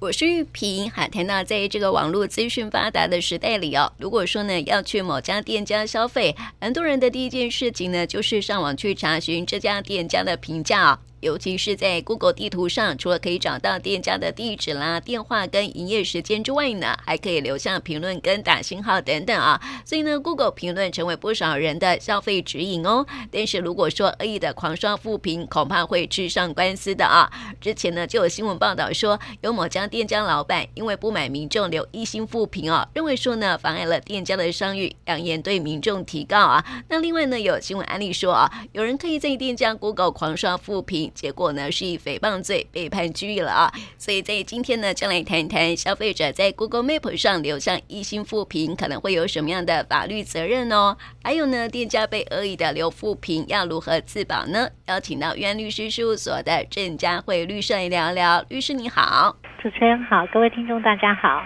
[0.00, 10.98] 我是玉萍，哈，谈到在这个网络资讯发达的时代里哦，如果说呢要去某家店家消费，很多人的第一件事情呢就是上网去查询这家店家的评价哦。
[11.24, 19.58] 尤其是在 Google 地图上，除了可以找到店家的地址啦、电话跟营业时间之外呢，还可以留下评论跟打星号等等啊。
[19.86, 23.06] 所以呢，Google 评论成为不少人的消费指引哦。
[23.32, 27.32] 但是如果说恶意的狂刷负评，恐怕会吃上官司的啊。
[27.58, 36.62] 之前呢就有新闻报道说，有某家店家老板因为不满民众留一星负评哦，认为说呢妨碍了店家的商誉，扬言对民众提告啊。
[36.90, 41.10] 那另外呢有新闻案例说啊，有人可以在店家 Google 狂刷负评。
[41.14, 43.72] 结果呢，是以诽谤罪被判拘役了啊！
[43.96, 50.96] 所以在今天呢，将来谈一谈消费者在 Google Map 上留下一星负评，可能会有什么样的法律责任哦？
[51.22, 54.68] 还有呢，店家被恶意的留负评，要如何自保呢？
[54.86, 58.44] 邀请到玉安律师事务所的郑佳慧律师来聊聊。
[58.48, 61.42] 律师你好，主持人好，各位听众大家好。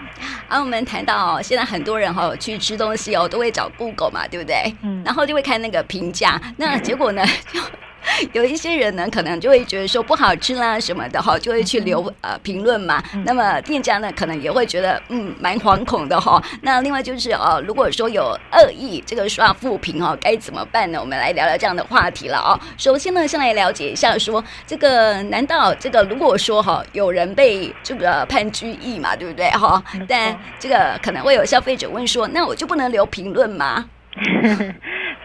[0.47, 4.73] 啊，我们谈到哦，现在很多人哈、哦、去吃东西哦，都会找 Google 嘛，对不对？
[4.81, 7.23] 嗯，然后就会看那个评价，那结果呢
[7.53, 7.61] 就。
[8.33, 13.01] 有一些人呢，可能就会觉得说不好吃啦什么的哈，就会去留呃评论嘛。
[13.25, 16.41] 那么店家呢，可能也会觉得嗯蛮惶恐的哈。
[16.61, 20.99] 那另外就是哦，如果说有恶意这个刷负评哈，该怎么办呢？
[20.99, 22.59] 我们来聊聊这样的话题了哦。
[22.77, 29.81] 首先呢，先来了解一下说这个，难道这个如果说哈有人被这个判拘役嘛，对不对哈？
[30.07, 33.85] 但这个可能会有消费者问说，那我就不能留评论吗？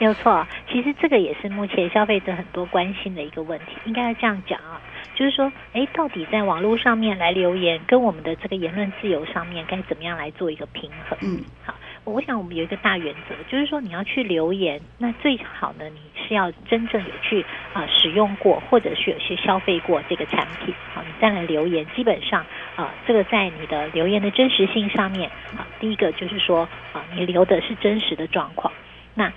[0.01, 3.77] 没有错，其实这个也是目前消费者很多关心的一个问题。
[3.85, 4.81] 应该要这样讲啊，
[5.15, 11.17] 就是说，哎，到底在网络上面来留言，跟我们的这个言论自由上面该怎么样来做一个平衡？
[11.23, 22.41] 嗯，好，我想我们有一个大原则，就是说你要去留言，那最好呢，你是要真正有去啊、呃、使用过，或者是有些消费过这个产品，好，你再来留言，基本上
[22.75, 28.75] 啊、呃，这个在你的留言的真实性上面，啊，第一个就是说啊，你留的是真实的状况，
[29.15, 29.33] 那。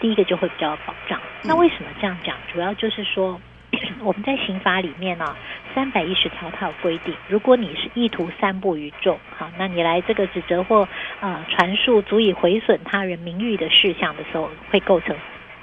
[0.00, 1.20] 第一个就会比较有保障。
[1.42, 2.36] 那为什么这样讲？
[2.52, 3.40] 主要就是说，
[4.02, 5.36] 我们在刑法里面呢、啊，
[5.74, 10.88] 三百一十条它有规定，如果你是意图散布于众，好，那你来这个指责或
[11.20, 15.14] 呃传述足以毁损他人名誉的事项的时候，会构成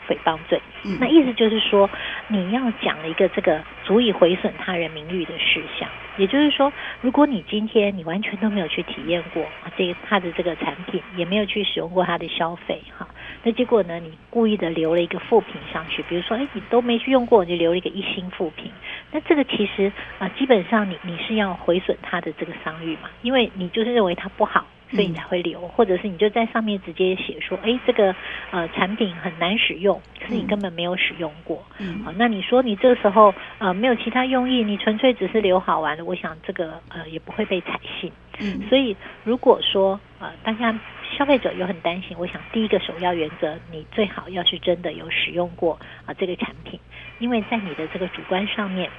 [0.08, 0.62] 诽谤罪。
[1.00, 1.90] 那意思就是说，
[2.34, 5.88] 你要讲了一个这个足以毁损他人名誉的事项。
[6.18, 6.72] 也就是说，
[7.02, 13.08] 如果你今天你完全都没有去体验过啊，这个他的这个产品，也没有去使用过他的消费哈，
[13.44, 18.72] 那结果呢，你故意的留了一个负评上去，比如说，哎，你都没去用过，你就留了一个一星负评，
[19.12, 24.66] 那这个其实啊，基本上你你是要毁损他的这个商誉嘛，因为你就是认为它不好。
[24.94, 28.16] 所以你才会留，或者是你就在上面直接写说，哎，这个
[28.52, 40.78] 呃产品很难使用，可是你根本没有使用过，嗯，好，那你说你这个时候呃没有其他用意，你纯粹只是留好玩的，我想这个呃也不会被采信，嗯，所以如果说呃大家
[41.18, 46.80] 消费者有很担心，我想第一个首要原则，你最好要是真的有使用过啊、呃、这个产品，
[47.18, 48.90] 因为在你的这个主观上面。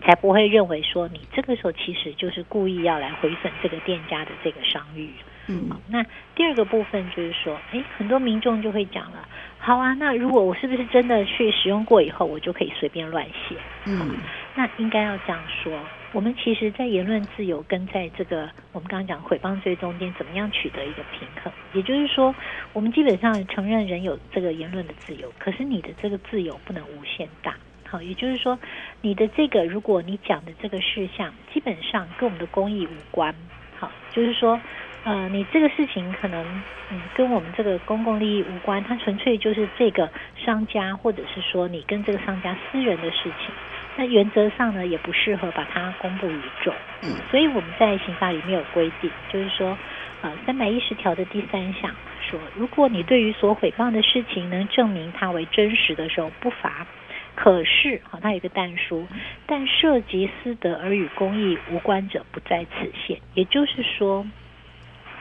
[0.00, 5.10] 才不会认为说你这个时候其实就是故意要来回损这个店家的这个商誉。
[5.48, 6.04] 嗯，好，那
[6.36, 9.26] 第二个部分就是说，诶，很多民众就会讲了，
[9.58, 13.56] 好啊，那如果我是不是真的去使用过以后，我就可以随便乱写？
[13.86, 14.16] 嗯，
[14.54, 15.76] 那应该要这样说，
[16.12, 21.52] 我们其实，在言论自由跟在这个我们刚刚讲诽谤罪中间，怎么样取得一个平衡？
[21.72, 22.32] 也就是说，
[22.72, 27.52] 我们基本上承认人有这个言论的自由，可是你的这个自由不能无限大。
[27.92, 28.58] 好，也就是说，
[29.02, 33.34] 你的这个，如果你讲的这个事项，基本上跟我们的公益无关。
[33.78, 34.58] 好，就是说，
[35.04, 36.42] 呃，你这个事情可能，
[36.90, 40.08] 嗯，跟我们这个公共利益无关，它纯粹就是这个
[40.42, 43.54] 商家，或者是说你跟这个商家私人的事情。
[43.94, 46.72] 那原则上呢，也不适合把它公布于众。
[47.02, 49.76] 嗯，所以我们在刑法里面有规定，就是说，
[50.22, 56.86] 呃，三百一十条的第三项说，如果你对于所诽谤的事情能证明它为真实的时候，不罚。
[57.34, 59.06] 可是，好，它有一个但书，
[59.46, 63.18] 但涉及私德而与公益无关者不在此限。
[63.34, 64.24] 也就是说，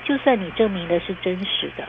[0.03, 1.88] 就算你证明的是真实的，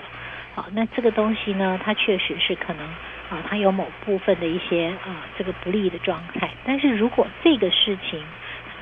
[0.55, 2.87] 好，那这个东西呢，它确实是可能
[3.31, 6.51] 啊，它有某部分的一些啊这个不利的状态。
[6.65, 8.23] 但是如果这个事情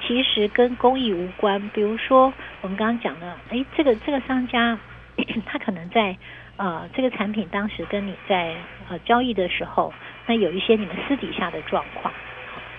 [0.07, 4.79] 其实跟公益无关，比如说我们刚刚讲的，哎，这个这个商家
[5.47, 6.17] 他可能在
[6.59, 8.55] 呃这个产品当时跟你在
[8.91, 9.93] 呃交易的时候。
[10.31, 12.15] 那有一些你们私底下的状况，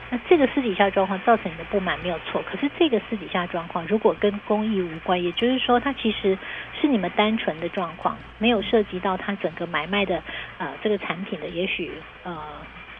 [0.09, 6.37] 那这个私底下状况造成你的不满没有错，可是这个私底下状况如果跟公益无关，也就是说它其实
[6.79, 10.23] 是你们单纯的状况，没有涉及到它整个买卖的
[10.59, 11.91] 呃这个产品的也许
[12.23, 12.37] 呃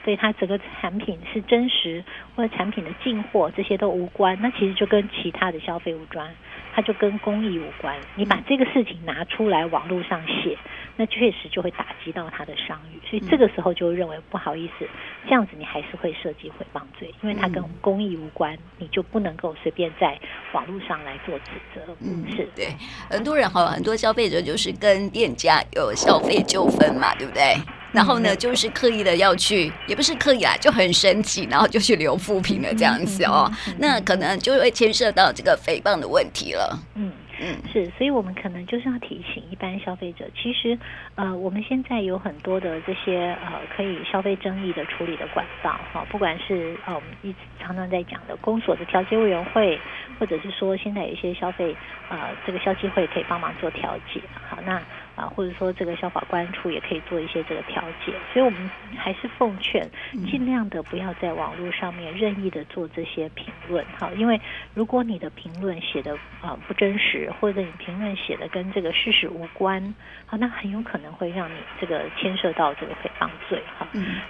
[0.03, 2.03] 对它整个产品是真实
[2.35, 6.29] 或者产品的进货这些都无关，那其实就跟其他的消费无关。
[6.73, 10.57] 它就跟公益无关，你把这个事情拿出来网络上写，
[10.95, 14.87] 那确实就会打击到他的商誉，所以这个时候就认为不好意思，
[15.25, 20.17] 这样子你还是会涉及诽谤罪，因为它跟公益无关，你就不能够随便在
[20.53, 21.81] 网络上来做指责。
[21.99, 22.67] 嗯，是对，
[23.09, 27.55] 很多人哈，很多消费者就是跟店家有消费纠纷嘛，对不对？
[27.91, 33.51] 然后呢，就是刻意的要去，也不是刻意啦，就很生气，然后就去留负评了这样子哦。
[33.77, 36.79] 那可能就会牵涉到这个诽谤的问题了。
[36.95, 37.11] 嗯
[37.43, 40.77] 嗯，是，所以我们可能就是要提醒一般消费者，其实
[41.15, 49.79] 呃，我们现在有很多的这些呃可以消费争议的处理的管道哈，不管是呃我们一直常常在讲的公所的调解委员会，
[50.19, 51.75] 或者是说现在有一些消费
[52.09, 54.21] 呃这个消基会可以帮忙做调解。
[54.47, 54.79] 好，那。
[55.15, 59.85] 啊，或者说这个消保官处也可以做一些这个调解，所以我们还是奉劝，
[60.25, 64.39] 尽量的不要在网络上面任意的做这些评论，哈，因为
[64.73, 69.93] 如果你的评论写的啊不真实，或者你评论写的跟这个事实无关，
[70.25, 73.85] 好，那很有可能会让你这个牵涉到这个诽谤罪，哈，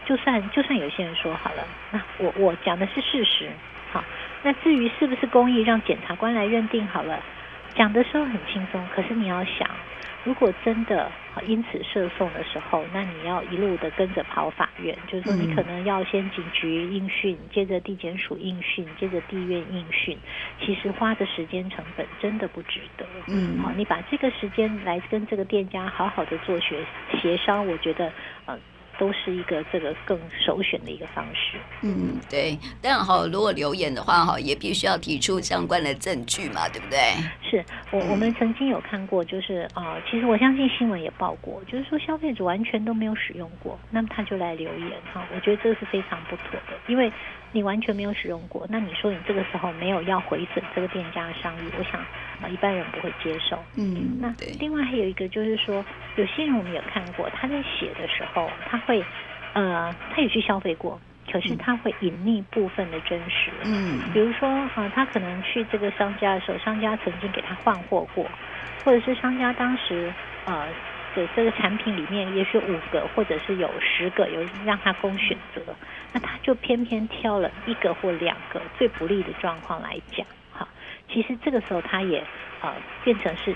[0.06, 3.50] 就算就算有些人说好了，那我我讲的是事实，
[3.92, 4.04] 好，
[4.42, 7.24] 那至于是不是公益，让检察官来认定好了，
[7.76, 9.70] 讲的时候很轻松，可是你要想。
[10.24, 11.12] 如果真的
[11.48, 20.18] 因此涉讼的时候，那你要一路的跟着跑法院，就是说你可能要先警局应讯，接着地检署应讯，接着地院应讯，
[20.60, 23.06] 其实花的时间成本真的不值得。
[23.28, 26.86] 嗯，好，你把这个时间来跟这个店家好好的做学
[27.20, 28.12] 协商，我觉得
[28.46, 28.60] 呃。
[29.02, 31.58] 都是一个这个更首选的一个方式。
[31.82, 32.56] 嗯，对。
[32.84, 37.00] 当然哈，如果留言的话哈，也必须要提出相关的证据嘛，对不对？
[37.42, 47.12] 是我我们曾经有看过，就是啊、呃，其实我相信新闻也报过，就是说消费者完全都没有使用过，那么他就来留言哈，我觉得这是非常不妥的，因为
[47.52, 52.00] 你完全没有使用过，那你说你这个时候没有要回损这个店家的商誉，我想。
[52.42, 53.66] 啊，一般人不会接受。
[53.76, 55.86] 嗯，那另外还有一个就是说，
[56.16, 59.06] 有些人我们有看过，他在写的时候，他会，
[59.54, 61.00] 呃，他也去消费过，
[61.32, 63.52] 可是他会隐匿部分的真实。
[63.64, 68.30] 嗯，比如说，啊、呃，他可能去这个商家的时候，商家曾经给他换货过，
[68.84, 70.14] 或者是商家当时，
[70.46, 70.74] 呃，
[71.14, 75.76] 的这个产品里面也许五个，或者是有十个，有让他供选择，
[76.14, 80.26] 那他就偏偏挑了一个或两个最不利的状况来讲。
[81.12, 82.24] 其实这个时候，他也
[82.62, 82.74] 呃
[83.04, 83.54] 变成是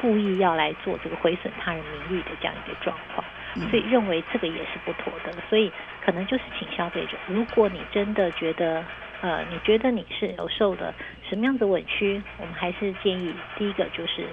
[0.00, 3.24] 故意要来做这个毁损他人名誉的这样一个状况，
[3.70, 5.32] 所以认为这个也是不妥的。
[5.48, 5.72] 所以
[6.04, 8.84] 可能就是请消费者，如果你真的觉得
[9.22, 10.94] 呃你觉得你是有受的
[11.28, 14.26] 什么样子委屈，我们还是建议第一个就是。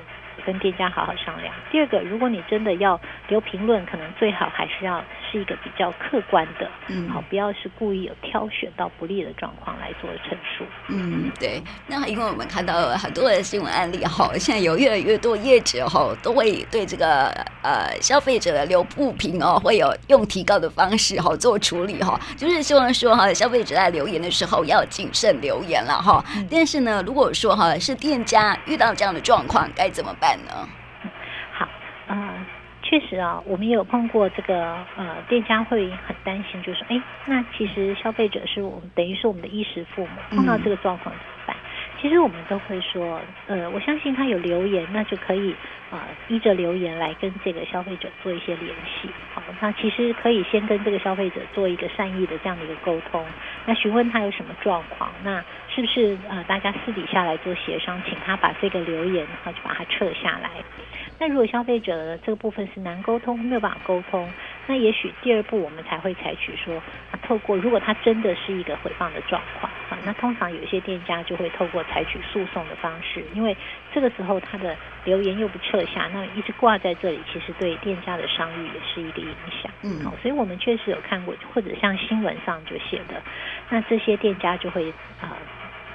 [0.46, 1.56] 跟店家好好商量。
[1.72, 3.00] 第二个，如果你真的要
[3.30, 5.02] 留评论，可能最好还是要
[5.36, 10.64] 是一个比较客观的，嗯，好，不要是故意有挑选到不利的状况来做陈述。
[10.88, 11.62] 嗯，对。
[11.88, 17.28] 那因为我们看到很多的新闻案例，哈，现在有越来越多业者，哈，都会对这个
[17.62, 26.24] 呃消费者的留不平哦，会有用提高的方式，哈，做处理，哈，就是希望说哈，消费者在留言的时候要谨慎留言了，哈。
[26.50, 30.40] 但是呢，如果说哈是店家遇到这样的状况，该怎么办？
[30.48, 30.68] 好，呃，
[32.88, 41.58] 确实啊，我们也有碰过这个呃，店家会很担心，就是说，哎，那其实消费者是我们等于是我们的衣食父母，碰到这个状况怎么办？
[42.06, 45.50] 其实我们都会说，呃，我相信他有留言，那就可以
[45.90, 49.10] 啊、呃，依着留言来跟这个消费者做一些联系。
[49.34, 53.26] 好，那其实可以先跟这个消费者做一个善意的这样的一个沟通，
[53.66, 60.52] 那询问他有什么状况，那是不是呃大家私底下来做协商，请他把这个留言哈就把它撤下来。
[61.18, 64.30] 那如果消费者的这个部分是难沟通，没有办法沟通，
[64.68, 66.76] 那也许第二步我们才会采取说，
[67.12, 73.56] 啊，透过如果它真的是一个回放的状况，啊，那通常有一些店家就会透过采取诉讼的方式，因为
[73.94, 79.72] 这个时候他的留言又不撤下，那一直挂在这里，其实对店家的商誉也是一个影响。
[79.84, 83.22] 嗯，好，所以我们确实有看过，或者像新闻上就写的，
[83.70, 84.90] 那这些店家就会
[85.22, 85.38] 啊。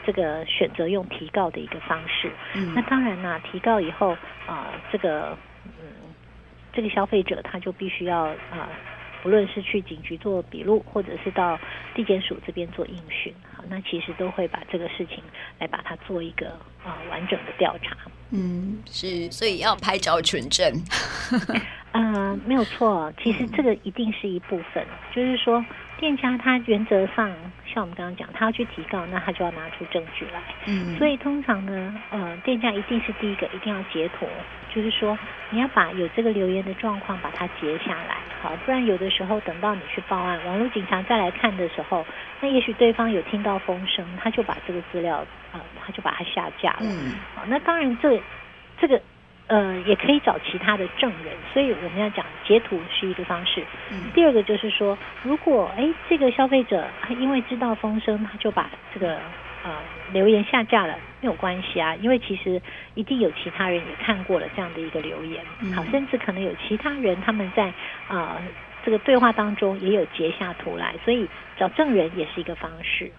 [0.03, 4.13] 这个选择用提告的一个方式，嗯，那当然呢，提告以后
[4.47, 5.37] 啊，呃，这个嗯，
[6.73, 8.69] 这个消费者他就必须要啊，呃，
[9.23, 11.59] 不论是去警局做笔录，或者是到
[11.95, 15.23] 地检署这边做应讯，好，那其实都会把这个事情
[15.59, 16.51] 来把它做一个
[16.85, 17.97] 啊，完整的调查。
[18.31, 20.73] 嗯，是，所以要拍照存证。
[22.01, 25.65] 啊、呃，没有错，其实这个一定是一部分，就是说
[25.99, 27.31] 店家他原则上。
[27.73, 30.41] 像我们刚刚讲，他要去提告，那他就要拿出证据来。
[30.67, 34.27] 嗯，所以通常呢，呃，店家一定是第一个，一定要截图，
[34.75, 35.17] 就是说
[35.51, 42.05] 你要把有这个留言的状况把它截下来，好，不然有的时候等到你去报案，网络警察再来看的时候，
[42.41, 46.79] 那也许对方有听到风声，他就把这个资料，呃，他就把它下架了。
[46.81, 48.21] 嗯，好，那当然这
[48.81, 49.01] 这个。
[49.51, 53.65] 呃，也可以找其他的证人，所以我们要讲截图是一个方式。
[53.91, 59.17] 嗯，第二个就是说，如果哎这个消费者他因为知道风声，他就把这个
[59.65, 59.73] 呃
[60.13, 62.63] 留言下架了，没有关系啊，因为其实
[62.95, 67.65] 一定有其他人也看过了这样的一个留言，好，甚至可能有其他人他们在
[68.07, 68.43] 啊、呃、
[68.85, 71.29] 这个对话当中也有截下图来，所以
[71.59, 73.11] 找证人也是一个方式。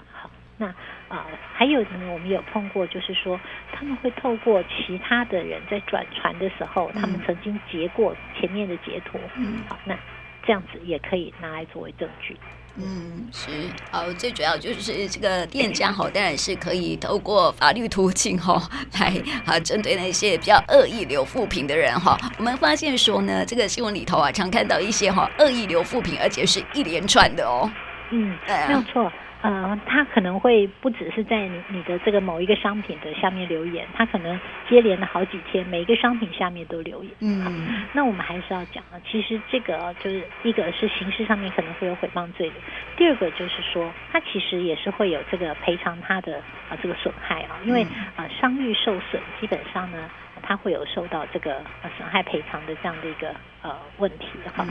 [0.61, 3.39] 那啊、呃，还有呢，我们有碰过，就是说
[3.73, 9.97] 他们会透过其他的人在转传的时候，他们曾经截过前面的截图，嗯，好，那
[10.45, 12.37] 这样子也可以拿来作为证据。
[12.77, 13.51] 嗯，是，
[13.91, 18.61] 哦，最主要就是这个店家哈，当然是可以透过法律途径哈，
[18.99, 19.11] 来
[19.45, 27.69] 啊，针对那些比较恶意留负评的人哈，我们发现说呢，这个新闻里头啊，常看到一些哈恶意留负评，而且是一连串的哦。
[28.11, 28.37] 嗯，
[28.67, 29.11] 没有错。
[29.41, 37.11] 呃，他可能会不只是在你你的这个某一个商品的下面留言，他可能接连了好几天，每一个商品下面都留言。
[37.19, 42.55] 嗯，那我们还是要讲啊，其实这个就是一个是刑事上面可能会有诽谤罪的，
[42.95, 46.37] 第二个就是说，他其实也是会有这个赔偿他的
[46.69, 47.83] 啊这个损害啊，因为
[48.15, 50.09] 啊商誉受损，基本上呢。
[50.43, 53.29] 他会有受到这个呃损害赔偿的这样的一个
[53.61, 54.65] 呃问题哈，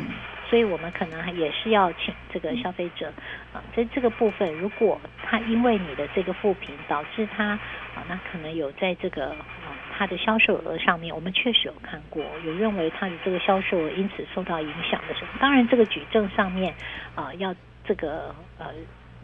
[0.51, 3.13] 所以我们可能也是要请这个消费者
[3.53, 7.51] 啊，在这个部分，如果他因为你的这个负评导致他
[7.95, 16.75] 啊，那可能有在这个啊他的销售额上面，我们确实有看过，有认为他的这个销售额因此受到影响的时候，当然这个举证上面
[17.15, 17.55] 啊要
[17.85, 18.67] 这个呃。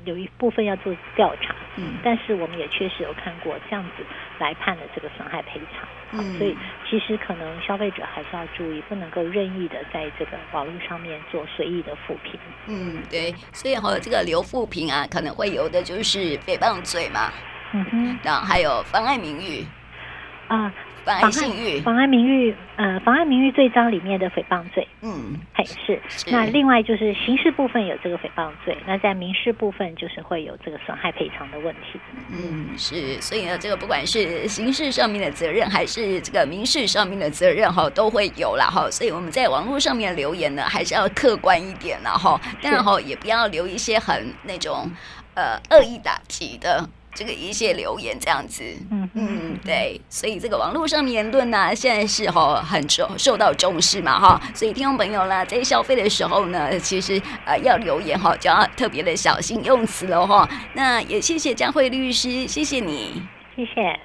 [0.04, 4.04] 有一部分要做调查，嗯，但是我们也确实有看过这样子
[4.38, 6.56] 来判的这个损害赔偿，嗯，所以
[6.88, 17.32] 其实可能消费者还是要注意，不能够任意的在这个网络上面做随意的复评，嗯，对，所以和这个留复评啊，可能会有的就是诽谤罪嘛，
[17.72, 19.64] 嗯哼，然后还有妨碍名誉，
[20.48, 20.72] 啊。
[21.06, 26.00] 妨碍信誉，妨碍名誉，呃，妨碍名誉罪章里面的诽谤罪，嗯，嘿，是。
[26.08, 32.00] 是那另外就是刑事部分有这个诽谤罪，那在民事部分就是会有这个损害赔偿的问题。
[32.30, 33.20] 嗯，是。
[33.20, 38.90] 所以呢，这个不管是刑事上面的责任，还是这个民事上面的责任，哈，都会有了哈。
[38.90, 42.40] 所以我们在网络上面留言呢，还是要客观一点了哈。
[42.60, 44.90] 当然哈，也不要留一些很那种
[45.34, 46.84] 呃恶意打击的。
[47.16, 60.46] 这个一些留言这样子，嗯嗯，对，所以这个网络上面言论呢，现在是哈很受受到重视嘛哈，所以听众朋友啦，在消费的时候呢，其实呃要留言哈，就要特别的小心用词了哈。
[60.74, 63.22] 那也谢谢江慧律师，谢谢你，
[63.56, 63.98] 谢谢。